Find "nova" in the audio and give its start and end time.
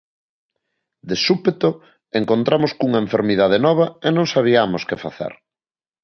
3.67-3.85